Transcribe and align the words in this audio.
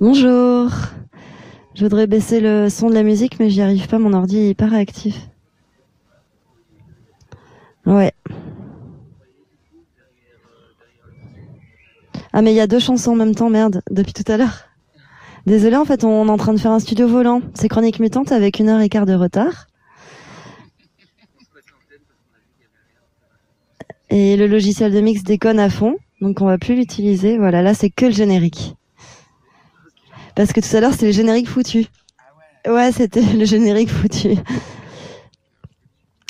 Bonjour. 0.00 0.70
Je 1.74 1.82
voudrais 1.82 2.06
baisser 2.06 2.40
le 2.40 2.68
son 2.68 2.88
de 2.88 2.94
la 2.94 3.02
musique, 3.02 3.38
mais 3.38 3.50
j'y 3.50 3.62
arrive 3.62 3.86
pas. 3.88 3.98
Mon 3.98 4.12
ordi 4.12 4.38
est 4.38 4.54
pas 4.54 4.66
réactif. 4.66 5.28
Ouais. 7.86 8.12
Ah 12.32 12.42
mais 12.42 12.52
il 12.52 12.56
y 12.56 12.60
a 12.60 12.66
deux 12.66 12.78
chansons 12.78 13.12
en 13.12 13.16
même 13.16 13.34
temps, 13.34 13.50
merde, 13.50 13.82
depuis 13.90 14.12
tout 14.12 14.30
à 14.30 14.36
l'heure. 14.36 14.69
Désolé, 15.50 15.74
en 15.74 15.84
fait, 15.84 16.04
on 16.04 16.28
est 16.28 16.30
en 16.30 16.36
train 16.36 16.54
de 16.54 16.60
faire 16.60 16.70
un 16.70 16.78
studio 16.78 17.08
volant. 17.08 17.42
C'est 17.54 17.66
Chronique 17.66 17.98
Mutante 17.98 18.30
avec 18.30 18.60
une 18.60 18.68
heure 18.68 18.80
et 18.80 18.88
quart 18.88 19.04
de 19.04 19.14
retard. 19.14 19.66
Et 24.10 24.36
le 24.36 24.46
logiciel 24.46 24.92
de 24.92 25.00
mix 25.00 25.24
déconne 25.24 25.58
à 25.58 25.68
fond, 25.68 25.96
donc 26.20 26.40
on 26.40 26.46
va 26.46 26.56
plus 26.56 26.76
l'utiliser. 26.76 27.36
Voilà, 27.36 27.62
là 27.62 27.74
c'est 27.74 27.90
que 27.90 28.06
le 28.06 28.12
générique. 28.12 28.76
Parce 30.36 30.52
que 30.52 30.60
tout 30.60 30.76
à 30.76 30.80
l'heure 30.80 30.92
c'était 30.92 31.06
le 31.06 31.12
générique 31.12 31.48
foutu. 31.48 31.84
Ouais, 32.68 32.92
c'était 32.92 33.20
le 33.20 33.44
générique 33.44 33.90
foutu. 33.90 34.36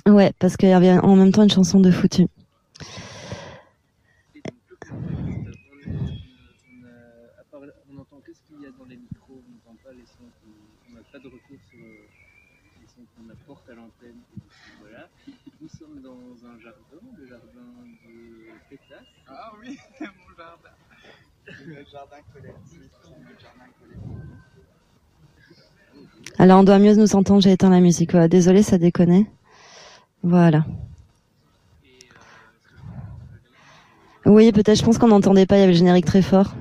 Ouais, 0.08 0.32
parce 0.38 0.56
qu'il 0.56 0.70
y 0.70 0.72
avait 0.72 0.98
en 0.98 1.14
même 1.14 1.30
temps 1.30 1.42
une 1.42 1.50
chanson 1.50 1.78
de 1.78 1.90
foutu. 1.90 2.26
Le 21.70 21.84
jardin 21.88 22.16
collectif. 22.34 22.80
Alors 26.36 26.58
on 26.58 26.64
doit 26.64 26.80
mieux 26.80 26.96
nous 26.96 27.14
entendre, 27.14 27.40
j'ai 27.40 27.52
éteint 27.52 27.70
la 27.70 27.78
musique. 27.78 28.10
Voilà. 28.10 28.26
Désolé, 28.26 28.64
ça 28.64 28.76
déconne. 28.76 29.24
Voilà. 30.24 30.64
Oui, 34.26 34.50
peut-être, 34.50 34.78
je 34.78 34.84
pense 34.84 34.98
qu'on 34.98 35.06
n'entendait 35.06 35.46
pas, 35.46 35.58
il 35.58 35.60
y 35.60 35.62
avait 35.62 35.70
le 35.70 35.78
générique 35.78 36.06
très 36.06 36.22
fort. 36.22 36.54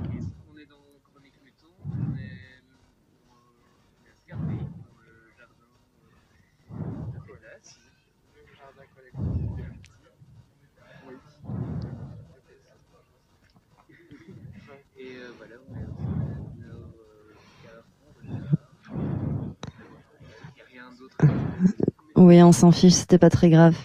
Oui, 22.16 22.42
on 22.44 22.52
s'en 22.52 22.72
fiche, 22.72 22.94
c'était 22.94 23.18
pas 23.18 23.30
très 23.30 23.50
grave. 23.50 23.76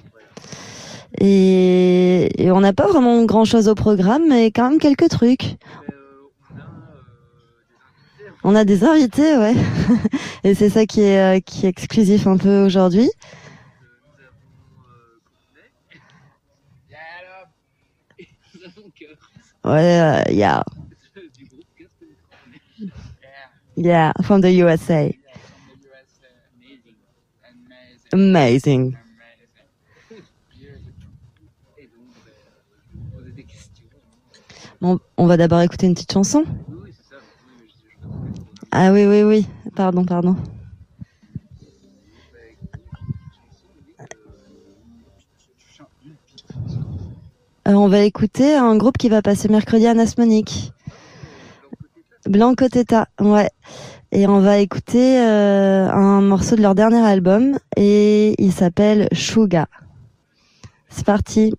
Et, 1.21 2.29
on 2.51 2.61
n'a 2.61 2.73
pas 2.73 2.89
vraiment 2.89 3.25
grand 3.25 3.45
chose 3.45 3.69
au 3.69 3.75
programme, 3.75 4.25
mais 4.29 4.47
quand 4.47 4.71
même 4.71 4.81
quelques 4.81 5.09
trucs. 5.09 5.57
On 8.43 8.55
a 8.55 8.65
des 8.65 8.85
invités, 8.85 9.37
ouais. 9.39 9.55
Et 10.45 10.55
c'est 10.55 10.69
ça 10.69 10.85
qui 10.85 11.01
est, 11.01 11.39
euh, 11.39 11.41
qui 11.41 11.67
est 11.67 11.71
exclusif 11.71 12.27
un 12.27 12.37
peu 12.37 12.65
aujourd'hui. 12.65 13.11
Ouais, 19.65 20.27
uh, 20.29 20.31
yeah. 20.31 20.63
Yeah, 23.77 24.13
from 24.23 24.43
the 24.43 24.51
USA. 24.51 25.11
Amazing. 28.15 28.97
On 34.81 35.27
va 35.27 35.37
d'abord 35.37 35.61
écouter 35.63 35.89
une 35.89 35.95
petite 35.95 36.13
chanson. 36.13 36.45
Ah 38.71 38.93
oui, 38.93 39.05
oui, 39.05 39.25
oui. 39.25 39.47
Pardon, 39.75 40.05
pardon. 40.05 40.37
Euh, 47.67 47.73
on 47.73 47.89
va 47.89 48.05
écouter 48.05 48.55
un 48.55 48.77
groupe 48.77 48.97
qui 48.97 49.09
va 49.09 49.23
passer 49.23 49.49
mercredi 49.49 49.89
à 49.89 49.95
Nasmonique. 49.95 50.73
Blanco 52.27 52.69
Teta, 52.69 53.09
ouais. 53.19 53.51
Et 54.17 54.29
on 54.29 54.39
va 54.39 54.59
écouter 54.59 55.19
euh, 55.19 55.91
un 55.91 56.21
morceau 56.21 56.55
de 56.55 56.63
leur 56.63 56.77
dernier 56.77 57.05
album 57.05 57.59
et 57.77 58.41
il 58.41 58.53
s'appelle 58.53 59.09
Shuga. 59.11 59.67
C'est 60.89 61.05
parti. 61.05 61.53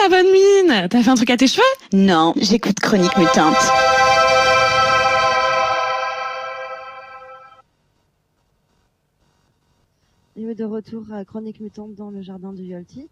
Ta 0.00 0.08
bonne 0.08 0.32
mine 0.32 0.88
T'as 0.88 1.02
fait 1.02 1.10
un 1.10 1.14
truc 1.14 1.30
à 1.30 1.36
tes 1.36 1.46
cheveux? 1.46 1.62
Non, 1.92 2.32
j'écoute 2.36 2.80
Chronique 2.80 3.16
Mutante. 3.18 3.56
Et 10.36 10.54
de 10.54 10.64
retour 10.64 11.04
à 11.12 11.24
Chronique 11.24 11.60
Mutante 11.60 11.94
dans 11.94 12.10
le 12.10 12.22
jardin 12.22 12.52
du 12.52 12.62
Yolti. 12.62 13.08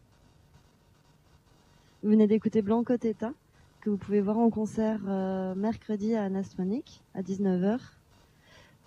Vous 2.03 2.11
venez 2.11 2.27
d'écouter 2.27 2.63
Blanco 2.63 2.97
Teta, 2.97 3.33
que 3.83 3.91
vous 3.91 3.99
pouvez 3.99 4.21
voir 4.21 4.39
en 4.39 4.49
concert 4.49 5.01
euh, 5.09 5.55
mercredi 5.55 6.15
à 6.15 6.25
Anasmonic 6.25 7.03
à 7.15 7.21
19h. 7.23 7.79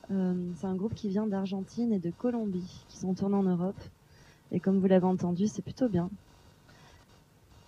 Euh, 0.09 0.33
c'est 0.57 0.68
un 0.68 0.75
groupe 0.75 0.95
qui 0.95 1.09
vient 1.09 1.27
d'Argentine 1.27 1.94
et 1.94 2.00
de 2.00 2.09
Colombie, 2.09 2.83
qui 2.89 2.97
sont 2.97 3.13
tournés 3.13 3.36
en 3.36 3.44
Europe. 3.44 3.80
Et 4.51 4.59
comme 4.59 4.80
vous 4.80 4.88
l'avez 4.88 5.06
entendu, 5.06 5.47
c'est 5.47 5.62
plutôt 5.62 5.88
bien. 5.88 6.09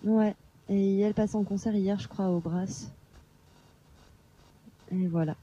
Ouais. 0.04 0.34
Et 0.68 1.00
elle 1.00 1.14
passe 1.14 1.34
en 1.34 1.44
concert 1.44 1.74
hier, 1.74 1.98
je 1.98 2.08
crois, 2.08 2.28
au 2.28 2.38
Brass. 2.40 2.90
Et 4.92 5.06
voilà. 5.06 5.34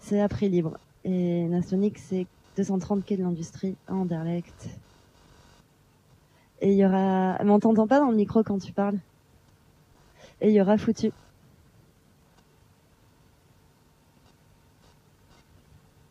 C'est 0.00 0.20
à 0.20 0.28
prix 0.28 0.48
libre. 0.48 0.78
Et 1.04 1.44
Nasonic, 1.44 1.98
c'est 1.98 2.26
230 2.56 3.04
quai 3.04 3.16
de 3.16 3.22
l'industrie 3.22 3.76
à 3.86 3.94
Anderlecht. 3.94 4.68
Et 6.60 6.72
il 6.72 6.78
y 6.78 6.84
aura... 6.84 7.38
Mais 7.44 7.50
on 7.50 7.60
t'entend 7.60 7.86
pas 7.86 8.00
dans 8.00 8.10
le 8.10 8.16
micro 8.16 8.42
quand 8.42 8.58
tu 8.58 8.72
parles. 8.72 8.98
Et 10.40 10.48
il 10.48 10.54
y 10.54 10.60
aura 10.60 10.76
Foutu. 10.76 11.12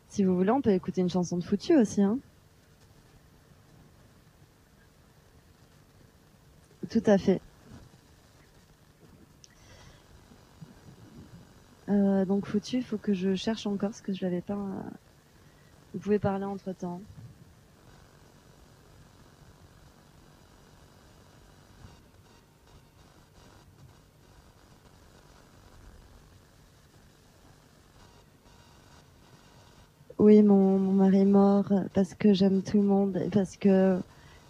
Si 0.08 0.24
vous 0.24 0.34
voulez, 0.34 0.50
on 0.50 0.62
peut 0.62 0.72
écouter 0.72 1.02
une 1.02 1.10
chanson 1.10 1.36
de 1.36 1.44
Foutu 1.44 1.76
aussi, 1.76 2.02
hein. 2.02 2.18
Tout 6.90 7.02
à 7.06 7.18
fait. 7.18 7.42
Euh, 11.88 12.24
donc 12.24 12.46
foutu, 12.46 12.82
faut 12.82 12.98
que 12.98 13.12
je 13.14 13.34
cherche 13.34 13.66
encore 13.66 13.94
ce 13.94 14.02
que 14.02 14.12
je 14.12 14.24
l'avais 14.24 14.42
pas. 14.42 14.54
Euh, 14.54 14.90
vous 15.92 16.00
pouvez 16.00 16.18
parler 16.18 16.44
entre 16.46 16.72
temps. 16.72 17.02
Oui, 30.18 30.42
mon 30.42 30.78
mari 30.92 31.18
est 31.20 31.24
mort 31.24 31.72
parce 31.94 32.14
que 32.14 32.32
j'aime 32.32 32.62
tout 32.62 32.76
le 32.78 32.82
monde 32.84 33.16
et 33.18 33.30
parce 33.30 33.56
que 33.56 34.00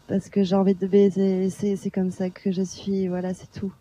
parce 0.08 0.30
que 0.30 0.42
j'ai 0.42 0.56
envie 0.56 0.74
de 0.74 0.86
baiser. 0.86 1.50
C'est, 1.50 1.90
comme 1.90 2.10
ça 2.10 2.30
que 2.30 2.50
je 2.50 2.62
suis. 2.62 3.08
Voilà, 3.08 3.34
c'est 3.34 3.50
tout. 3.52 3.72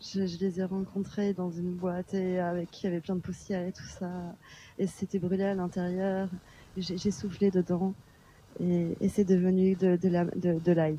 Je, 0.00 0.26
je, 0.26 0.38
les 0.40 0.60
ai 0.60 0.64
rencontrés 0.64 1.32
dans 1.32 1.50
une 1.50 1.72
boîte 1.74 2.12
et 2.12 2.38
avec 2.38 2.70
qui 2.70 2.82
il 2.82 2.84
y 2.84 2.92
avait 2.92 3.00
plein 3.00 3.14
de 3.14 3.20
poussière 3.20 3.66
et 3.66 3.72
tout 3.72 3.84
ça. 3.84 4.10
Et 4.78 4.86
c'était 4.86 5.18
brûlé 5.18 5.44
à 5.44 5.54
l'intérieur 5.54 6.28
j'ai 6.76 7.10
soufflé 7.10 7.50
dedans 7.50 7.94
et, 8.60 9.08
c'est 9.08 9.24
devenu 9.24 9.76
de, 9.76 9.96
de 9.96 10.72
l'ail. 10.72 10.98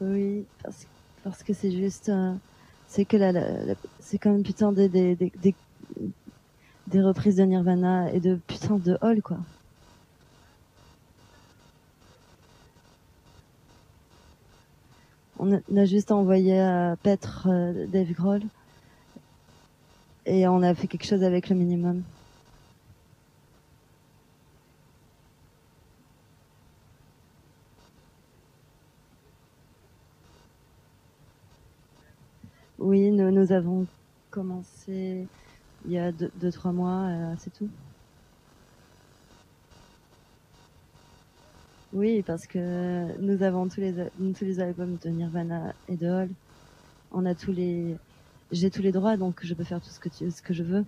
Oui, 0.00 0.46
parce, 0.62 0.86
parce 1.22 1.42
que 1.44 1.52
c'est 1.52 1.70
juste, 1.70 2.10
c'est 2.86 3.04
que 3.04 3.16
la, 3.16 3.30
la, 3.32 3.74
c'est 4.00 4.18
comme 4.18 4.42
putain 4.42 4.72
des 4.72 5.16
des 6.92 7.00
reprises 7.00 7.36
de 7.36 7.44
Nirvana 7.44 8.12
et 8.12 8.20
de 8.20 8.36
putain 8.46 8.76
de 8.76 8.98
Hall, 9.00 9.22
quoi. 9.22 9.38
On 15.38 15.52
a, 15.76 15.84
juste 15.86 16.12
envoyé 16.12 16.60
à 16.60 16.96
Petre 17.02 17.48
euh, 17.50 17.86
Dave 17.88 18.12
Grohl 18.12 18.42
et 20.24 20.46
on 20.46 20.62
a 20.62 20.72
fait 20.74 20.86
quelque 20.86 21.06
chose 21.06 21.24
avec 21.24 21.48
le 21.48 21.56
minimum. 21.56 22.02
Oui, 32.78 33.10
nous, 33.10 33.32
nous 33.32 33.50
avons 33.50 33.86
commencé 34.30 35.26
il 35.84 35.92
y 35.92 35.98
a 35.98 36.12
deux, 36.12 36.30
deux 36.36 36.52
trois 36.52 36.72
mois, 36.72 37.08
euh, 37.08 37.34
c'est 37.38 37.52
tout. 37.52 37.70
Oui, 41.92 42.22
parce 42.22 42.46
que 42.46 43.18
nous 43.20 43.42
avons 43.42 43.68
tous 43.68 43.80
les 43.80 43.92
tous 44.34 44.44
les 44.44 44.60
albums 44.60 44.96
de 44.96 45.08
Nirvana 45.10 45.74
et 45.88 45.96
de 45.96 46.08
Hall. 46.08 46.30
On 47.12 47.26
a 47.26 47.34
tous 47.34 47.52
les 47.52 47.96
j'ai 48.52 48.70
tous 48.70 48.82
les 48.82 48.92
droits 48.92 49.16
donc 49.16 49.40
je 49.44 49.54
peux 49.54 49.64
faire 49.64 49.80
tout 49.80 49.90
ce 49.90 50.00
que 50.00 50.08
tu, 50.08 50.30
ce 50.30 50.42
que 50.42 50.54
je 50.54 50.62
veux. 50.64 50.84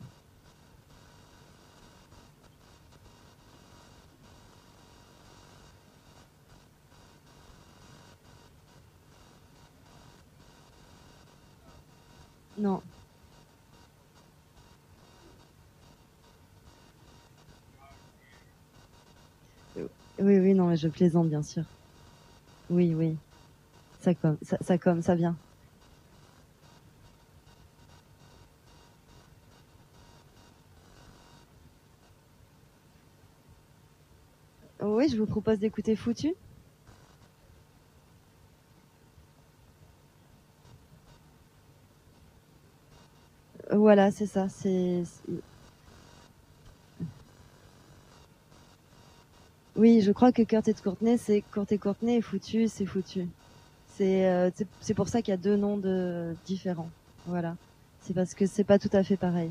Non. 12.57 12.83
Oui, 20.21 20.39
oui, 20.39 20.55
non, 20.55 20.69
mais 20.69 20.77
je 20.77 20.89
plaisante, 20.89 21.29
bien 21.29 21.43
sûr. 21.43 21.65
Oui, 22.71 22.95
oui. 22.95 23.17
Ça 24.01 24.15
comme, 24.15 24.39
ça, 24.43 24.79
comme, 24.79 25.03
ça 25.03 25.15
vient. 25.15 25.37
Oui, 34.81 35.09
je 35.09 35.17
vous 35.17 35.27
propose 35.27 35.59
d'écouter 35.59 35.97
Foutu. 35.97 36.35
Voilà, 43.73 44.11
c'est 44.11 44.27
ça. 44.27 44.49
C'est 44.49 45.03
Oui, 49.77 50.03
je 50.03 50.13
crois 50.13 50.31
que 50.31 50.43
Kurt 50.43 50.69
et 50.69 50.75
Courtney, 50.75 51.19
c'est 51.19 51.43
Kurt 51.53 51.73
et 51.73 51.79
Courtney 51.79 52.17
et 52.17 52.21
foutu, 52.23 52.69
c'est 52.69 52.87
foutu. 52.87 53.27
C'est 53.97 54.27
euh, 54.27 54.51
c'est 54.81 54.95
pour 54.95 55.09
ça 55.09 55.21
qu'il 55.21 55.33
y 55.33 55.35
a 55.35 55.39
deux 55.39 55.57
noms 55.57 55.77
de 55.77 56.35
différents. 56.47 56.91
Voilà. 57.27 57.57
C'est 58.03 58.15
parce 58.15 58.35
que 58.35 58.47
c'est 58.47 58.65
pas 58.65 58.79
tout 58.79 58.91
à 58.93 59.03
fait 59.03 59.17
pareil. 59.17 59.51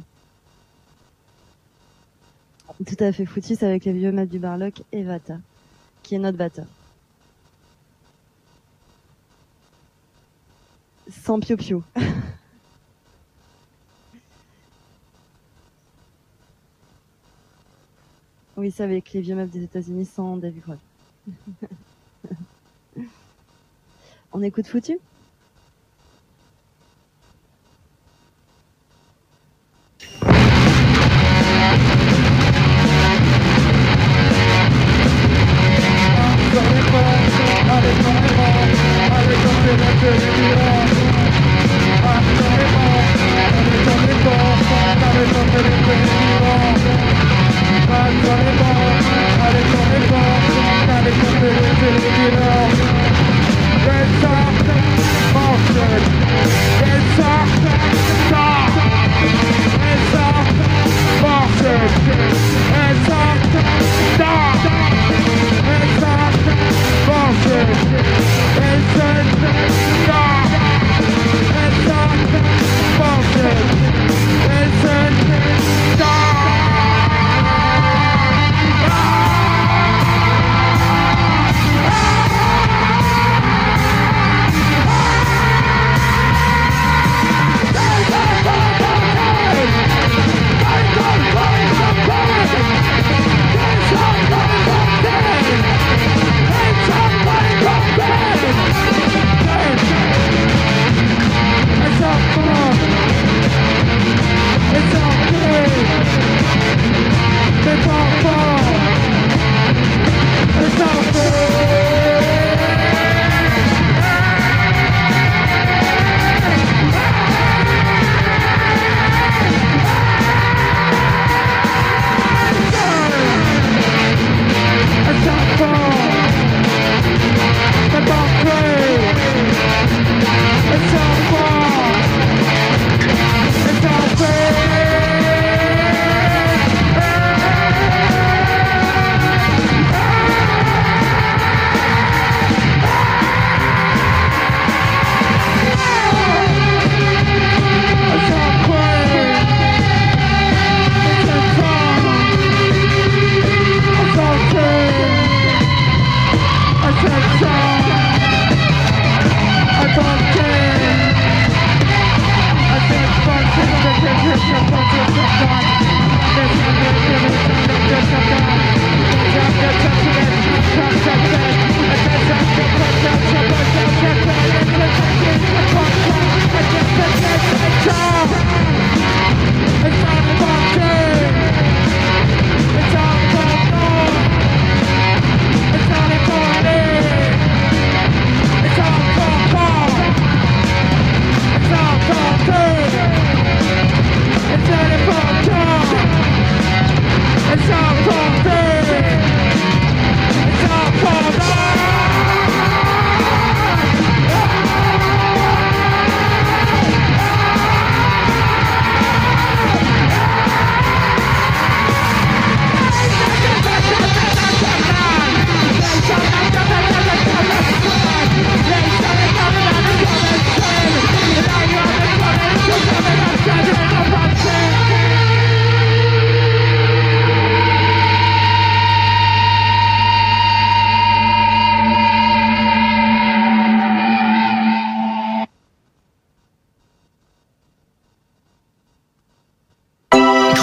Tout 2.86 3.04
à 3.04 3.12
fait 3.12 3.26
foutu, 3.26 3.56
c'est 3.56 3.66
avec 3.66 3.86
les 3.86 3.94
vieux 3.94 4.12
maps 4.12 4.26
du 4.26 4.40
Barlock 4.40 4.84
et 4.92 5.04
Vata, 5.04 5.40
qui 6.04 6.16
est 6.16 6.20
notre 6.20 6.38
batteur. 6.38 6.68
Sans 11.10 11.40
pio-pio. 11.40 11.84
Oui, 18.56 18.72
c'est 18.72 18.84
avec 18.84 19.12
les 19.14 19.22
vieux 19.22 19.36
meufs 19.36 19.50
des 19.50 19.64
États-Unis 19.64 20.06
sans 20.06 20.38
David 20.38 20.62
Grohl. 20.62 20.78
On 24.32 24.44
écoute 24.44 24.68
foutu? 24.68 25.00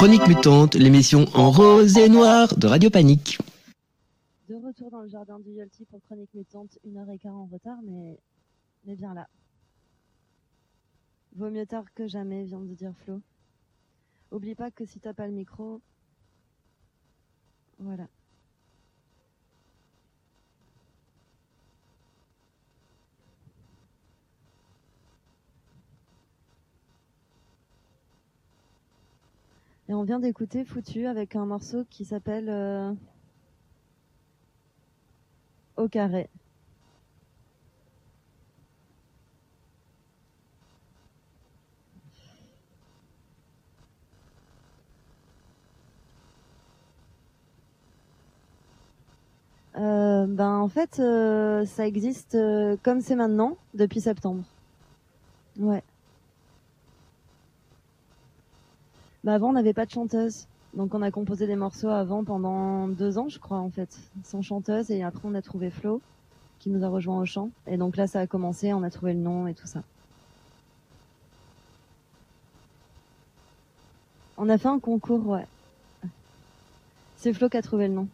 Chronique 0.00 0.28
Mutante, 0.28 0.76
l'émission 0.76 1.26
en 1.34 1.50
rose 1.50 1.98
et 1.98 2.08
noir 2.08 2.56
de 2.56 2.66
Radio 2.66 2.88
Panique. 2.88 3.36
De 4.48 4.54
retour 4.54 4.90
dans 4.90 5.02
le 5.02 5.08
jardin 5.08 5.38
du 5.40 5.50
Yolti 5.50 5.84
pour 5.84 6.00
Chronique 6.00 6.32
Mutante, 6.32 6.78
une 6.86 6.96
heure 6.96 7.10
et 7.10 7.18
quart 7.18 7.36
en 7.36 7.44
retard, 7.44 7.76
mais, 7.84 8.18
mais 8.86 8.96
bien 8.96 9.12
là. 9.12 9.28
Vaut 11.36 11.50
mieux 11.50 11.66
tard 11.66 11.84
que 11.94 12.08
jamais, 12.08 12.44
vient 12.44 12.60
de 12.60 12.72
dire 12.72 12.94
Flo. 13.04 13.20
Oublie 14.30 14.54
pas 14.54 14.70
que 14.70 14.86
si 14.86 15.00
t'as 15.00 15.12
pas 15.12 15.26
le 15.26 15.34
micro, 15.34 15.82
voilà. 17.78 18.06
Et 29.90 29.92
on 29.92 30.04
vient 30.04 30.20
d'écouter 30.20 30.64
Foutu 30.64 31.08
avec 31.08 31.34
un 31.34 31.46
morceau 31.46 31.84
qui 31.90 32.04
s'appelle 32.04 32.48
euh, 32.48 32.92
Au 35.76 35.88
carré. 35.88 36.30
Euh, 49.74 50.26
ben 50.28 50.58
en 50.58 50.68
fait, 50.68 51.00
euh, 51.00 51.66
ça 51.66 51.84
existe 51.84 52.38
comme 52.84 53.00
c'est 53.00 53.16
maintenant 53.16 53.56
depuis 53.74 54.00
septembre. 54.00 54.44
Ouais. 55.58 55.82
Bah 59.24 59.34
avant, 59.34 59.50
on 59.50 59.52
n'avait 59.52 59.74
pas 59.74 59.86
de 59.86 59.90
chanteuse. 59.90 60.46
Donc 60.74 60.94
on 60.94 61.02
a 61.02 61.10
composé 61.10 61.46
des 61.46 61.56
morceaux 61.56 61.88
avant 61.88 62.24
pendant 62.24 62.88
deux 62.88 63.18
ans, 63.18 63.28
je 63.28 63.38
crois, 63.38 63.58
en 63.58 63.70
fait, 63.70 63.88
sans 64.24 64.40
chanteuse. 64.42 64.90
Et 64.90 65.02
après, 65.02 65.22
on 65.24 65.34
a 65.34 65.42
trouvé 65.42 65.70
Flo, 65.70 66.00
qui 66.58 66.70
nous 66.70 66.84
a 66.84 66.88
rejoint 66.88 67.20
au 67.20 67.26
chant. 67.26 67.50
Et 67.66 67.76
donc 67.76 67.96
là, 67.96 68.06
ça 68.06 68.20
a 68.20 68.26
commencé, 68.26 68.72
on 68.72 68.82
a 68.82 68.90
trouvé 68.90 69.12
le 69.12 69.20
nom 69.20 69.46
et 69.46 69.54
tout 69.54 69.66
ça. 69.66 69.82
On 74.38 74.48
a 74.48 74.56
fait 74.56 74.68
un 74.68 74.78
concours, 74.78 75.26
ouais. 75.26 75.46
C'est 77.16 77.34
Flo 77.34 77.50
qui 77.50 77.58
a 77.58 77.62
trouvé 77.62 77.88
le 77.88 77.94
nom. 77.94 78.08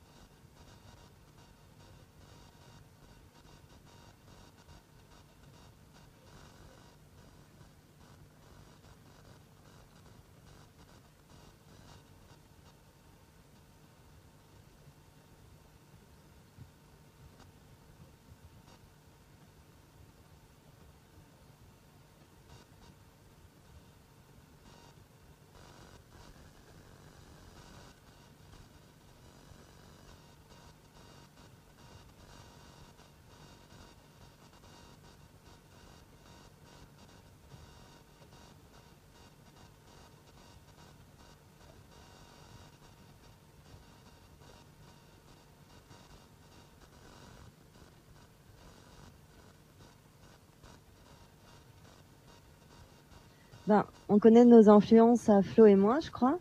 Ben, 53.67 53.85
on 54.09 54.19
connaît 54.19 54.45
nos 54.45 54.69
influences 54.69 55.29
à 55.29 55.43
Flo 55.43 55.67
et 55.67 55.77
moi, 55.77 55.99
je 56.01 56.11
crois. 56.11 56.39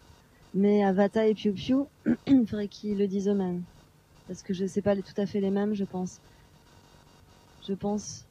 Mais 0.53 0.83
à 0.83 0.93
Vata 0.93 1.27
et 1.27 1.33
Piu 1.33 1.53
Piu, 1.53 1.77
il 2.27 2.47
faudrait 2.47 2.67
qu'ils 2.67 2.97
le 2.97 3.07
disent 3.07 3.27
eux-mêmes. 3.27 3.63
Parce 4.27 4.41
que 4.43 4.53
je 4.53 4.65
sais 4.65 4.81
pas 4.81 4.95
tout 4.95 5.03
à 5.17 5.25
fait 5.25 5.41
les 5.41 5.51
mêmes, 5.51 5.73
je 5.73 5.85
pense. 5.85 6.21
Je 7.67 7.73
pense. 7.73 8.25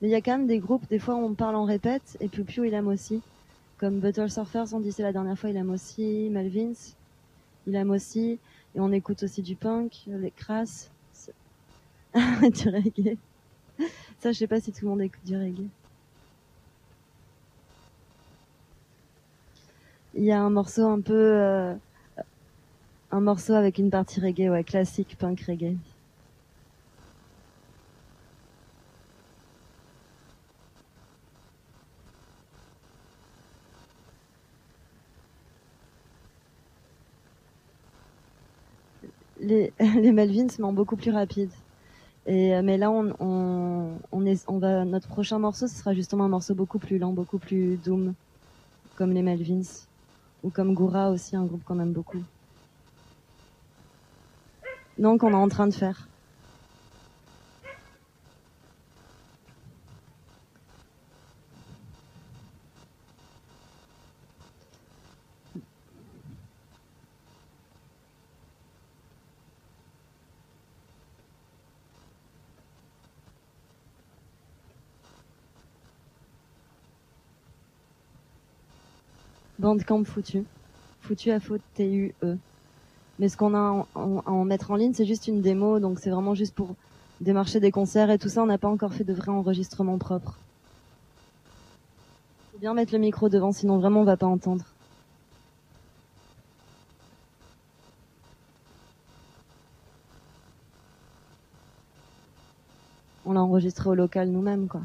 Mais 0.00 0.08
il 0.08 0.10
y 0.10 0.14
a 0.14 0.20
quand 0.22 0.38
même 0.38 0.46
des 0.46 0.58
groupes, 0.60 0.88
des 0.88 0.98
fois 0.98 1.16
on 1.16 1.34
parle 1.34 1.56
en 1.56 1.64
répète, 1.64 2.16
et 2.20 2.28
Piu 2.28 2.44
Piu 2.44 2.66
il 2.66 2.74
aime 2.74 2.88
aussi. 2.88 3.22
Comme 3.78 4.00
Buttle 4.00 4.30
Surfers, 4.30 4.74
on 4.74 4.80
disait 4.80 5.04
la 5.04 5.12
dernière 5.12 5.38
fois, 5.38 5.50
il 5.50 5.56
aime 5.56 5.70
aussi. 5.70 6.30
Melvins, 6.30 6.72
il 7.66 7.74
aime 7.76 7.90
aussi. 7.90 8.40
Et 8.74 8.80
on 8.80 8.92
écoute 8.92 9.22
aussi 9.22 9.42
du 9.42 9.56
punk, 9.56 10.02
les 10.06 10.32
crasses. 10.32 10.92
du 12.14 12.68
reggae. 12.68 13.18
Ça, 14.18 14.32
je 14.32 14.38
sais 14.38 14.48
pas 14.48 14.60
si 14.60 14.72
tout 14.72 14.84
le 14.84 14.90
monde 14.90 15.02
écoute 15.02 15.24
du 15.24 15.36
reggae. 15.36 15.70
Il 20.18 20.24
y 20.24 20.32
a 20.32 20.40
un 20.42 20.50
morceau 20.50 20.84
un 20.88 21.00
peu, 21.00 21.14
euh, 21.14 21.74
un 23.10 23.20
morceau 23.20 23.52
avec 23.52 23.78
une 23.78 23.90
partie 23.90 24.20
reggae, 24.20 24.48
ouais, 24.50 24.64
classique 24.64 25.16
punk 25.18 25.42
reggae. 25.42 25.76
Les, 39.40 39.72
les 40.02 40.12
Melvins 40.12 40.48
sont 40.48 40.72
beaucoup 40.72 40.96
plus 40.96 41.10
rapides. 41.12 41.52
Et, 42.26 42.54
euh, 42.56 42.62
mais 42.62 42.78
là, 42.78 42.90
on, 42.90 43.14
on, 43.20 44.00
on, 44.12 44.58
va, 44.58 44.84
notre 44.84 45.08
prochain 45.08 45.38
morceau, 45.38 45.66
ce 45.68 45.76
sera 45.76 45.94
justement 45.94 46.24
un 46.24 46.28
morceau 46.28 46.54
beaucoup 46.54 46.78
plus 46.80 46.98
lent, 46.98 47.12
beaucoup 47.12 47.38
plus 47.38 47.78
doom, 47.78 48.14
comme 48.96 49.12
les 49.12 49.22
Melvins. 49.22 49.87
Ou 50.42 50.50
comme 50.50 50.74
Goura 50.74 51.10
aussi, 51.10 51.36
un 51.36 51.44
groupe 51.44 51.64
qu'on 51.64 51.80
aime 51.80 51.92
beaucoup. 51.92 52.22
Donc 54.98 55.22
on 55.22 55.30
est 55.30 55.34
en 55.34 55.48
train 55.48 55.66
de 55.66 55.74
faire. 55.74 56.08
Bandcamp 79.68 80.04
foutu. 80.04 80.44
Foutu 81.02 81.30
à 81.30 81.40
faute 81.40 81.60
T-U-E. 81.74 82.38
Mais 83.18 83.28
ce 83.28 83.36
qu'on 83.36 83.52
a 83.52 83.86
en, 83.94 84.18
à 84.20 84.30
en 84.30 84.44
mettre 84.46 84.70
en 84.70 84.76
ligne, 84.76 84.94
c'est 84.94 85.04
juste 85.04 85.28
une 85.28 85.42
démo, 85.42 85.78
donc 85.78 85.98
c'est 85.98 86.08
vraiment 86.08 86.34
juste 86.34 86.54
pour 86.54 86.74
démarcher 87.20 87.60
des 87.60 87.70
concerts 87.70 88.10
et 88.10 88.18
tout 88.18 88.30
ça. 88.30 88.42
On 88.42 88.46
n'a 88.46 88.56
pas 88.56 88.68
encore 88.68 88.94
fait 88.94 89.04
de 89.04 89.12
vrai 89.12 89.30
enregistrement 89.30 89.98
propre. 89.98 90.38
Faut 92.52 92.58
bien 92.58 92.72
mettre 92.72 92.94
le 92.94 92.98
micro 92.98 93.28
devant, 93.28 93.52
sinon 93.52 93.76
vraiment 93.76 94.00
on 94.00 94.04
va 94.04 94.16
pas 94.16 94.24
entendre. 94.26 94.64
On 103.26 103.32
l'a 103.32 103.42
enregistré 103.42 103.90
au 103.90 103.94
local 103.94 104.30
nous-mêmes, 104.30 104.66
quoi. 104.66 104.80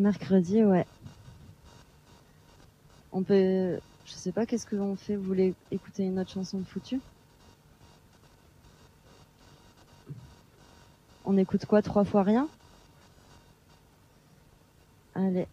Mercredi, 0.00 0.64
ouais. 0.64 0.86
On 3.12 3.22
peut, 3.22 3.80
je 4.04 4.12
sais 4.12 4.32
pas, 4.32 4.46
qu'est-ce 4.46 4.66
que 4.66 4.76
l'on 4.76 4.96
fait? 4.96 5.16
Vous 5.16 5.24
voulez 5.24 5.54
écouter 5.70 6.04
une 6.04 6.18
autre 6.18 6.30
chanson 6.32 6.58
de 6.60 6.66
foutu 6.66 7.02
On 11.24 11.36
écoute 11.38 11.66
quoi? 11.66 11.82
Trois 11.82 12.04
fois 12.04 12.22
rien? 12.24 12.50
Allez. 15.14 15.46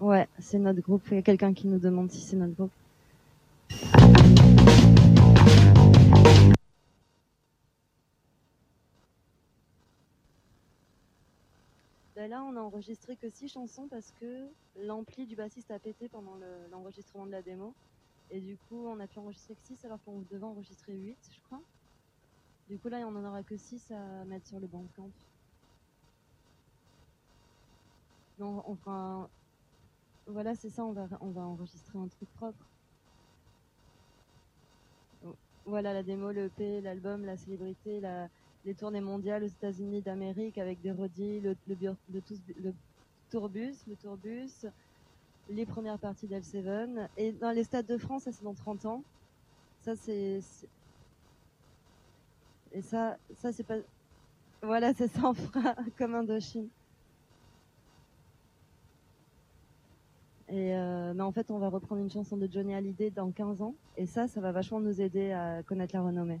Ouais, 0.00 0.28
c'est 0.38 0.58
notre 0.60 0.80
groupe. 0.82 1.06
Il 1.10 1.14
y 1.16 1.18
a 1.18 1.22
quelqu'un 1.22 1.52
qui 1.54 1.66
nous 1.66 1.78
demande 1.80 2.10
si 2.12 2.20
c'est 2.20 2.36
notre 2.36 2.54
groupe. 2.54 2.72
Ben 12.24 12.30
là, 12.30 12.42
on 12.42 12.56
a 12.56 12.60
enregistré 12.60 13.18
que 13.18 13.28
six 13.28 13.48
chansons 13.48 13.86
parce 13.86 14.10
que 14.10 14.48
l'ampli 14.76 15.26
du 15.26 15.36
bassiste 15.36 15.70
a 15.70 15.78
pété 15.78 16.08
pendant 16.08 16.36
le- 16.36 16.66
l'enregistrement 16.68 17.26
de 17.26 17.30
la 17.30 17.42
démo. 17.42 17.74
Et 18.30 18.40
du 18.40 18.56
coup, 18.56 18.86
on 18.86 18.98
a 18.98 19.06
pu 19.06 19.18
enregistrer 19.18 19.54
que 19.56 19.62
6 19.62 19.84
alors 19.84 20.02
qu'on 20.04 20.22
devait 20.22 20.42
enregistrer 20.42 20.94
8, 20.94 21.18
je 21.30 21.42
crois. 21.42 21.60
Du 22.66 22.78
coup, 22.78 22.88
là, 22.88 23.06
on 23.06 23.14
en 23.14 23.26
aura 23.26 23.42
que 23.42 23.58
6 23.58 23.90
à 23.90 24.24
mettre 24.24 24.46
sur 24.46 24.58
le 24.58 24.66
bandcamp. 24.66 25.10
Non, 28.38 28.62
enfin, 28.66 29.28
voilà, 30.26 30.54
c'est 30.54 30.70
ça. 30.70 30.82
On 30.86 30.92
va, 30.92 31.08
on 31.20 31.30
va 31.30 31.42
enregistrer 31.42 31.98
un 31.98 32.08
truc 32.08 32.30
propre. 32.32 32.70
Voilà 35.66 35.92
la 35.92 36.02
démo, 36.02 36.32
le 36.32 36.46
EP, 36.46 36.80
l'album, 36.80 37.26
la 37.26 37.36
célébrité, 37.36 38.00
la, 38.00 38.30
les 38.64 38.74
tournées 38.74 39.00
mondiales 39.00 39.44
aux 39.44 39.48
États-Unis 39.48 40.00
d'Amérique 40.00 40.58
avec 40.58 40.80
des 40.80 40.92
rodis, 40.92 41.40
le, 41.40 41.54
tourbus, 43.30 43.74
le 43.86 43.96
tourbus, 43.96 44.66
les 45.50 45.66
premières 45.66 45.98
parties 45.98 46.26
d'L7. 46.26 47.08
Et 47.16 47.32
dans 47.32 47.50
les 47.50 47.64
stades 47.64 47.86
de 47.86 47.98
France, 47.98 48.24
ça 48.24 48.32
c'est 48.32 48.44
dans 48.44 48.54
30 48.54 48.86
ans. 48.86 49.02
Ça 49.82 49.94
c'est 49.96 50.40
et 52.74 52.82
ça, 52.82 53.16
ça 53.36 53.52
c'est 53.52 53.62
pas. 53.62 53.76
Voilà, 54.60 54.92
ça, 54.94 55.06
on 55.22 55.34
fera 55.34 55.76
comme 55.96 56.14
Indochine. 56.14 56.68
Et 60.48 60.74
euh, 60.74 61.14
mais 61.14 61.22
en 61.22 61.32
fait, 61.32 61.50
on 61.50 61.58
va 61.58 61.68
reprendre 61.68 62.02
une 62.02 62.10
chanson 62.10 62.36
de 62.36 62.48
Johnny 62.50 62.74
Hallyday 62.74 63.10
dans 63.10 63.30
15 63.30 63.62
ans. 63.62 63.74
Et 63.96 64.06
ça, 64.06 64.26
ça 64.26 64.40
va 64.40 64.52
vachement 64.52 64.80
nous 64.80 65.00
aider 65.00 65.32
à 65.32 65.62
connaître 65.62 65.94
la 65.94 66.02
renommée. 66.02 66.40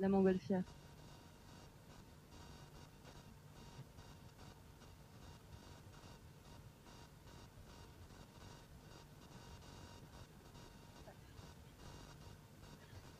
La 0.00 0.08
montgolfière. 0.08 0.62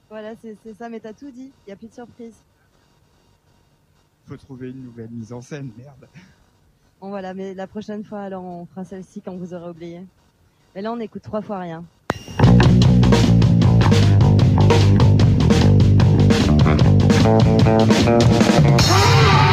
Voilà, 0.09 0.35
c'est 0.37 0.75
ça, 0.75 0.89
mais 0.89 1.01
t'as 1.01 1.13
tout 1.13 1.31
dit. 1.31 1.53
Il 1.67 1.69
n'y 1.69 1.73
a 1.73 1.77
plus 1.77 1.89
de 1.89 1.93
surprise. 1.93 2.43
Faut 4.27 4.37
trouver 4.39 4.71
une 4.71 4.83
nouvelle 4.83 5.11
mise 5.11 5.33
en 5.33 5.43
scène, 5.43 5.71
merde. 5.77 6.09
Bon 7.01 7.11
voilà, 7.11 7.35
mais 7.35 7.55
la 7.55 7.67
prochaine 7.67 8.05
fois, 8.05 8.23
alors 8.23 8.43
on 8.43 8.65
fera 8.67 8.85
celle-ci 8.85 9.21
quand 9.21 9.37
vous 9.37 9.53
aurez 9.53 9.71
oublié. 9.71 10.07
Mais 10.75 10.83
là, 10.83 10.93
on 10.93 10.99
écoute 10.99 11.23
trois 11.23 11.43
fois 11.43 11.59
rien. 11.59 11.85
Ah! 18.93 19.50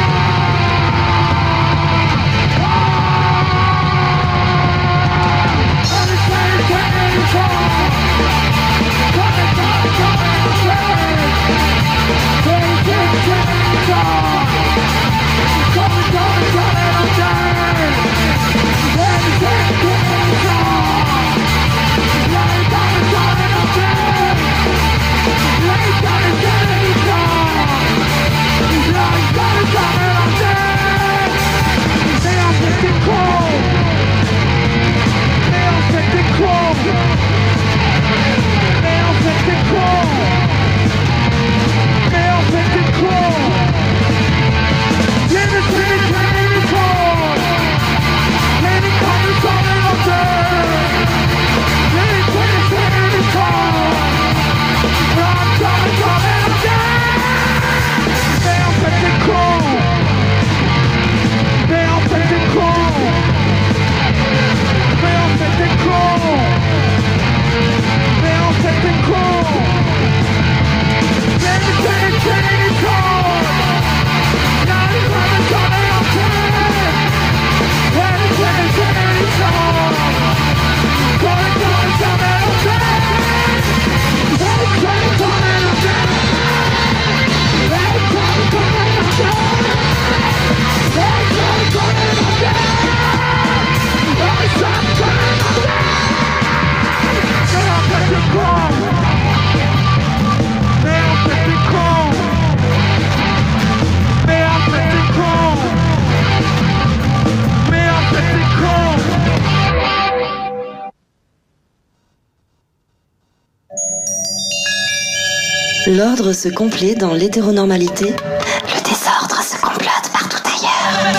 L'ordre 115.87 116.33
se 116.33 116.49
complète 116.49 116.97
dans 116.97 117.13
l'hétéronormalité. 117.13 118.07
Le 118.07 118.83
désordre 118.83 119.41
se 119.41 119.55
complote 119.61 120.11
partout 120.11 120.43
ailleurs. 120.45 121.13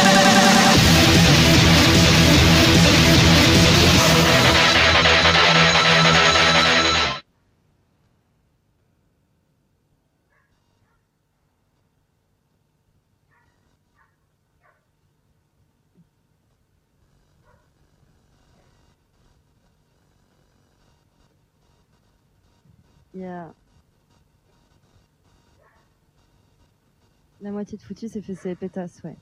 La 27.40 27.52
moitié 27.52 27.78
de 27.78 27.82
foutu, 27.82 28.08
c'est 28.08 28.20
fait 28.20 28.34
ses 28.34 28.56
pétasses, 28.56 29.00
ouais. 29.04 29.16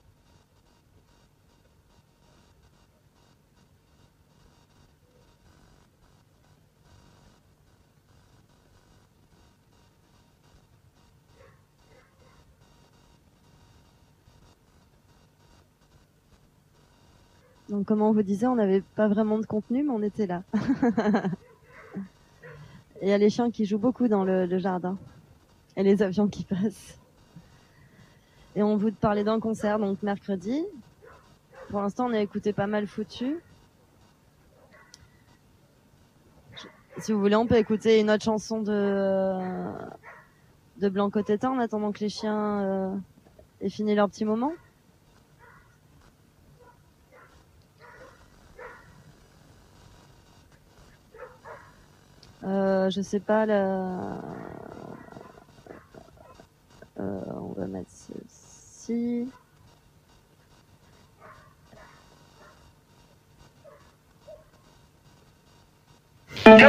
Donc, 17.69 17.85
comme 17.85 18.01
on 18.01 18.13
vous 18.13 18.23
disait, 18.23 18.47
on 18.47 18.55
n'avait 18.55 18.81
pas 18.81 19.09
vraiment 19.09 19.39
de 19.39 19.45
contenu, 19.45 19.83
mais 19.83 19.91
on 19.91 20.03
était 20.03 20.27
là. 20.27 20.43
Il 23.03 23.09
y 23.09 23.13
a 23.13 23.19
les 23.19 23.29
chiens 23.29 23.51
qui 23.51 23.67
jouent 23.67 23.77
beaucoup 23.79 24.09
dans 24.09 24.25
le 24.25 24.59
jardin. 24.59 24.97
Et 25.77 25.83
les 25.83 26.01
avions 26.03 26.29
qui 26.29 26.45
passent. 26.45 26.99
Et 28.57 28.63
on 28.63 28.77
vous 28.77 28.91
parlait 28.91 29.23
d'un 29.23 29.39
concert, 29.39 29.79
donc 29.79 30.03
mercredi. 30.03 30.65
Pour 31.69 31.81
l'instant, 31.83 32.07
on 32.07 32.13
a 32.13 32.21
écouté 32.21 32.53
pas 32.53 32.67
mal 32.67 32.87
foutu. 32.87 33.39
Si 36.99 37.13
vous 37.13 37.21
voulez, 37.21 37.37
on 37.37 37.47
peut 37.47 37.57
écouter 37.57 38.01
une 38.01 38.11
autre 38.11 38.25
chanson 38.25 38.63
de 38.63 39.39
de 40.79 40.89
Blanco 40.89 41.23
Tétin 41.23 41.51
en 41.51 41.59
attendant 41.59 41.93
que 41.93 42.01
les 42.01 42.09
chiens 42.09 42.61
euh, 42.63 42.97
aient 43.61 43.71
fini 43.71 43.95
leur 43.95 44.09
petit 44.09 44.25
moment. 44.25 44.53
Euh, 52.45 52.91
je 52.91 53.01
sais 53.01 53.21
pas, 53.21 53.47
la... 53.47 54.21
Euh, 56.99 57.21
on 57.35 57.53
va 57.53 57.67
mettre 57.67 57.91
Lo 58.89 59.33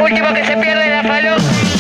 último 0.03 0.33
que 0.33 0.45
se 0.45 0.57
pierde 0.57 0.89
la 0.89 1.03
paloma. 1.03 1.76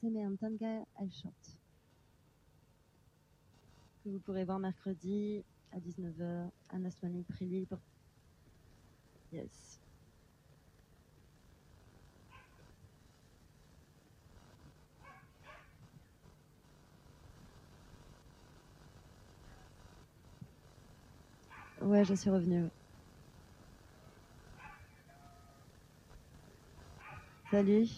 Semeanta 0.00 0.46
Semeantanga 0.46 0.86
El 1.00 1.10
Short. 1.10 1.58
Que 4.04 4.10
vous 4.10 4.20
pourrez 4.20 4.44
voir 4.44 4.58
mercredi 4.58 5.44
à 5.72 5.78
19h 5.80 6.50
à 6.70 6.78
Nasmani 6.78 7.24
Prix 7.24 7.46
Libre. 7.46 7.78
Yes. 9.32 9.80
Ouais, 21.82 22.04
je 22.04 22.14
suis 22.14 22.30
revenue. 22.30 22.68
Salut. 27.50 27.88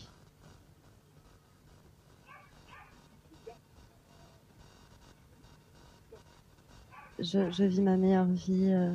Je, 7.21 7.65
vis 7.65 7.83
ma 7.83 7.99
meilleure 7.99 8.25
vie 8.25 8.73
euh, 8.73 8.95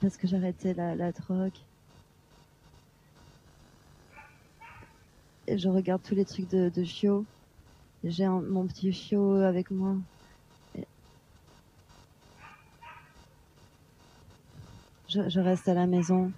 parce 0.00 0.16
que 0.16 0.26
j'ai 0.26 0.38
la, 0.74 1.12
drogue. 1.12 1.52
Et 5.46 5.56
je 5.58 5.68
regarde 5.68 6.02
tous 6.02 6.16
les 6.16 6.24
trucs 6.24 6.48
de, 6.50 6.84
chiot. 6.84 7.24
J'ai 8.02 8.26
mon 8.26 8.66
petit 8.66 8.92
chiot 8.92 9.36
avec 9.36 9.70
moi. 9.70 9.96
Je 15.08 15.40
reste 15.40 15.68
à 15.68 15.74
la 15.74 15.86
maison. 15.86 16.32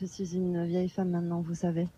Je 0.00 0.06
suis 0.06 0.36
une 0.36 0.66
vieille 0.66 0.88
femme 0.88 1.10
maintenant, 1.10 1.40
vous 1.40 1.54
savez. 1.54 1.88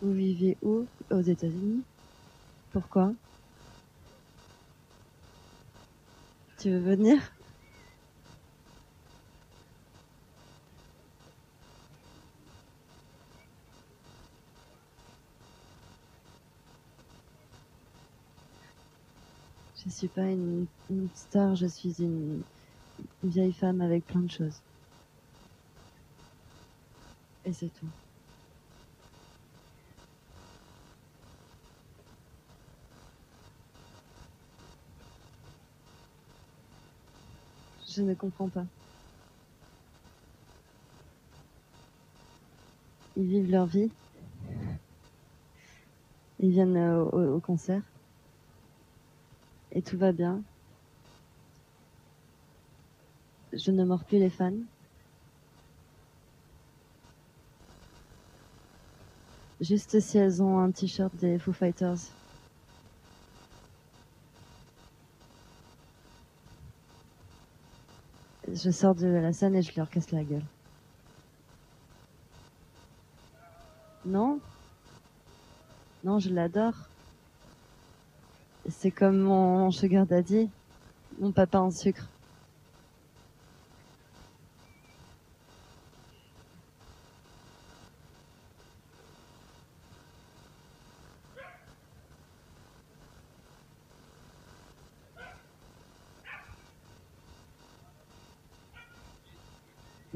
Vous 0.00 0.12
vivez 0.12 0.56
où 0.62 0.86
Aux 1.10 1.20
États-Unis? 1.20 1.84
Pourquoi? 2.72 3.12
Tu 6.58 6.70
veux 6.70 6.78
venir? 6.78 7.20
Je 19.84 19.88
suis 19.90 20.08
pas 20.08 20.26
une, 20.30 20.66
star, 21.14 21.56
je 21.56 21.66
suis 21.66 22.02
une 22.02 22.42
vieille 23.22 23.52
femme 23.52 23.80
avec 23.80 24.06
plein 24.06 24.20
de 24.20 24.30
choses. 24.30 24.60
Et 27.44 27.52
c'est 27.52 27.70
tout. 27.70 28.09
Je 38.00 38.04
ne 38.06 38.14
comprends 38.14 38.48
pas. 38.48 38.64
Ils 43.14 43.26
vivent 43.26 43.50
leur 43.50 43.66
vie. 43.66 43.90
Ils 46.38 46.50
viennent 46.50 46.78
euh, 46.78 47.04
au, 47.04 47.40
concert. 47.40 47.82
Et 49.72 49.82
tout 49.82 49.98
va 49.98 50.12
bien. 50.12 50.42
Je 53.52 53.70
ne 53.70 53.84
mords 53.84 54.04
plus 54.04 54.18
les 54.18 54.30
fans. 54.30 54.56
Juste 59.60 60.00
si 60.00 60.16
elles 60.16 60.42
ont 60.42 60.58
un 60.58 60.70
t-shirt 60.70 61.14
des 61.16 61.38
Foo 61.38 61.52
Fighters. 61.52 62.19
Je 68.62 68.70
sors 68.70 68.94
de 68.94 69.06
la 69.06 69.32
scène 69.32 69.54
et 69.54 69.62
je 69.62 69.72
leur 69.74 69.88
casse 69.88 70.10
la 70.10 70.22
gueule. 70.22 70.44
Non 74.04 74.38
Non, 76.04 76.18
je 76.18 76.28
l'adore. 76.28 76.74
C'est 78.68 78.90
comme 78.90 79.18
mon 79.20 79.70
sugar 79.70 80.04
daddy, 80.04 80.50
mon 81.18 81.32
papa 81.32 81.58
en 81.58 81.70
sucre. 81.70 82.09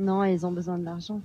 Non, 0.04 0.22
ils 0.22 0.46
ont 0.46 0.52
besoin 0.52 0.78
de 0.78 0.84
l'argent. 0.84 1.22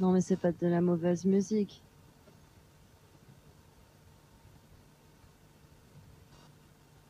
Non, 0.00 0.12
mais 0.12 0.20
c'est 0.20 0.36
pas 0.36 0.50
de 0.50 0.66
la 0.66 0.80
mauvaise 0.80 1.24
musique. 1.24 1.84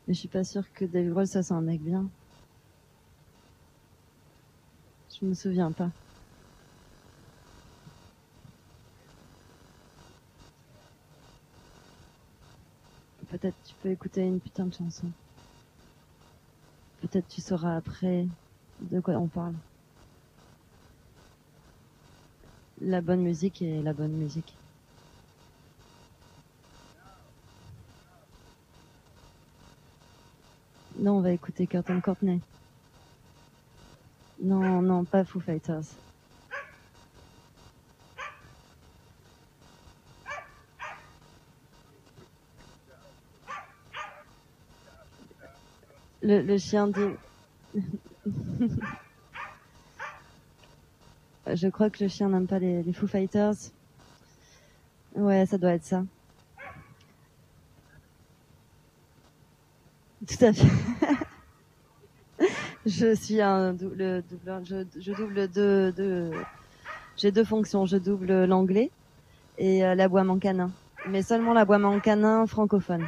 Mais 0.07 0.13
je 0.13 0.19
suis 0.19 0.27
pas 0.27 0.43
sûre 0.43 0.69
que 0.73 0.83
Dave 0.83 1.07
Grohl, 1.07 1.25
ça 1.25 1.41
c'est 1.41 1.53
un 1.53 1.61
mec 1.61 1.81
bien. 1.81 2.11
Je 5.09 5.25
me 5.25 5.33
souviens 5.33 5.71
pas. 5.71 5.91
Peut-être 13.29 13.55
tu 13.63 13.75
peux 13.77 13.91
écouter 13.91 14.23
une 14.23 14.41
putain 14.41 14.65
de 14.67 14.73
chanson. 14.73 15.13
Peut-être 17.01 17.27
tu 17.27 17.41
sauras 17.41 17.75
après 17.75 18.27
de 18.81 18.99
quoi 18.99 19.15
on 19.15 19.27
parle. 19.27 19.53
La 22.81 23.01
bonne 23.01 23.21
musique 23.21 23.61
est 23.61 23.81
la 23.81 23.93
bonne 23.93 24.13
musique. 24.13 24.53
Non, 30.99 31.17
on 31.17 31.21
va 31.21 31.31
écouter 31.31 31.65
Curtin 31.67 32.01
Courtney. 32.01 32.41
Non, 34.41 34.81
non, 34.81 35.05
pas 35.05 35.23
Foo 35.23 35.39
Fighters. 35.39 36.08
Le, 46.29 46.57
chien 46.59 46.87
dit... 46.87 47.01
Je 51.51 51.67
crois 51.69 51.89
que 51.89 52.03
le 52.03 52.07
chien 52.07 52.29
n'aime 52.29 52.45
pas 52.45 52.59
les, 52.59 52.83
Foo 52.93 53.07
Fighters. 53.07 53.55
Ouais, 55.15 55.47
ça 55.47 55.57
doit 55.57 55.71
être 55.71 55.83
ça. 55.85 56.03
Tout 60.27 60.45
à 60.45 60.53
fait. 60.53 60.67
je 62.85 63.15
suis 63.15 63.41
un 63.41 63.73
double, 63.73 64.23
je, 64.63 65.11
double 65.11 65.47
deux, 65.47 65.91
deux 65.93 66.31
j'ai 67.17 67.31
deux 67.31 67.43
fonctions. 67.43 67.87
Je 67.87 67.97
double 67.97 68.45
l'anglais 68.45 68.91
et 69.57 69.83
euh, 69.83 69.95
l'aboiement 69.95 70.37
canin, 70.37 70.69
mais 71.07 71.23
seulement 71.23 71.53
l'aboiement 71.53 71.99
canin 71.99 72.45
francophone. 72.45 73.07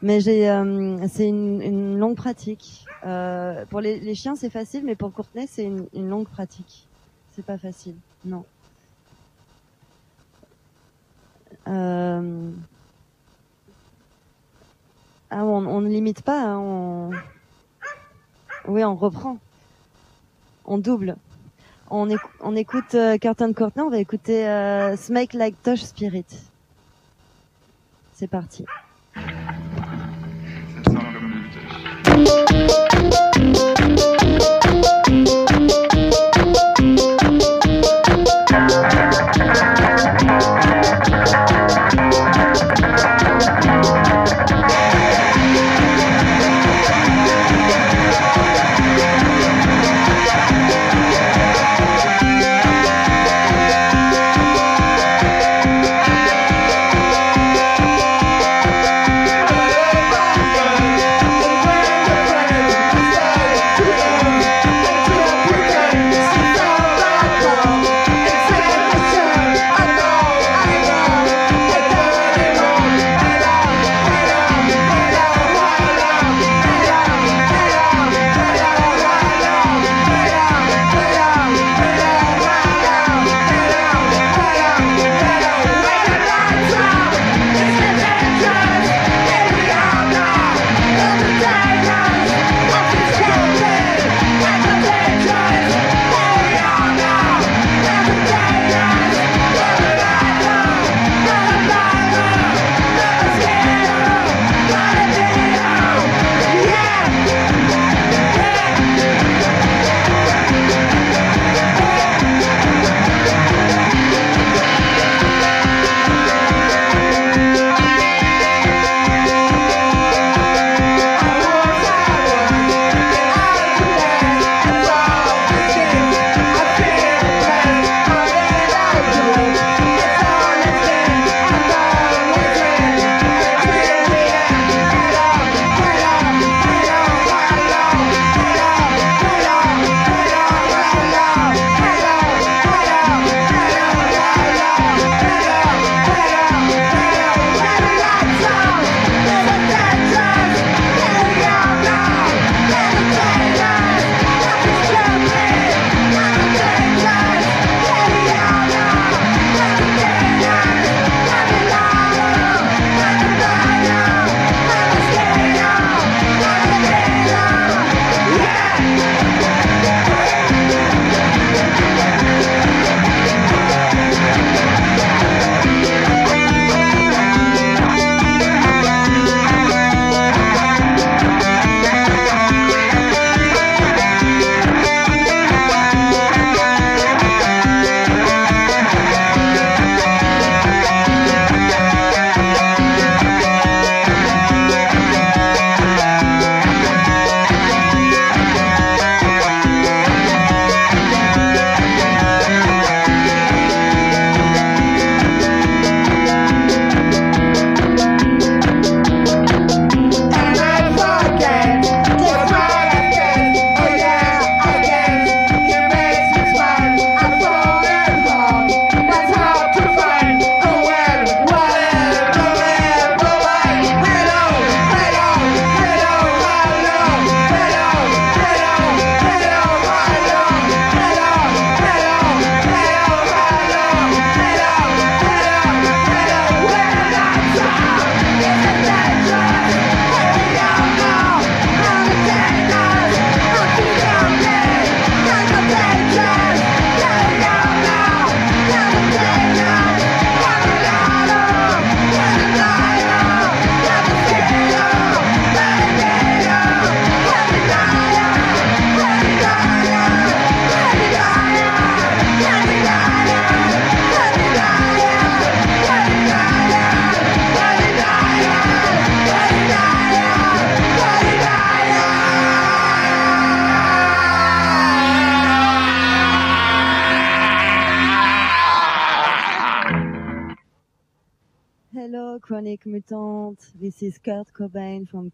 Mais 0.00 0.20
j'ai, 0.20 0.48
euh, 0.48 1.08
c'est 1.08 1.26
une, 1.28 1.60
une 1.60 1.98
longue 1.98 2.16
pratique. 2.16 2.84
Euh, 3.04 3.64
pour 3.66 3.80
les, 3.80 3.98
les 3.98 4.14
chiens, 4.14 4.36
c'est 4.36 4.50
facile, 4.50 4.84
mais 4.84 4.94
pour 4.94 5.12
Courtenay, 5.12 5.46
c'est 5.48 5.64
une, 5.64 5.86
une 5.92 6.08
longue 6.08 6.28
pratique. 6.28 6.86
C'est 7.32 7.44
pas 7.44 7.58
facile, 7.58 7.96
non. 8.24 8.44
Euh, 11.66 12.50
ah, 15.30 15.44
on, 15.44 15.66
on 15.66 15.80
ne 15.80 15.88
limite 15.88 16.22
pas, 16.22 16.42
hein, 16.42 16.58
on... 16.58 17.10
Oui, 18.66 18.84
on 18.84 18.94
reprend. 18.94 19.38
On 20.64 20.78
double. 20.78 21.16
On, 21.90 22.08
écou- 22.08 22.30
on 22.40 22.54
écoute 22.54 22.94
euh, 22.94 23.18
Curtin 23.18 23.52
Courtney, 23.52 23.82
on 23.82 23.90
va 23.90 23.98
écouter 23.98 24.46
euh, 24.46 24.96
Smake 24.96 25.32
Like 25.32 25.62
Touch 25.62 25.80
Spirit. 25.80 26.26
C'est 28.14 28.28
parti. 28.28 28.64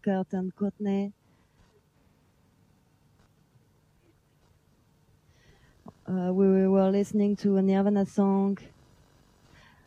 And 0.07 0.55
Courtney. 0.55 1.13
Uh, 6.07 6.31
we 6.31 6.67
were 6.67 6.91
listening 6.91 7.35
to 7.37 7.57
a 7.57 7.61
Nirvana 7.63 8.05
song 8.05 8.59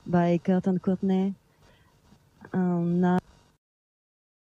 by 0.04 0.40
Kurt 0.42 0.66
and 0.66 0.82
Courtney. 0.82 1.34
And 2.52 3.00
now 3.00 3.20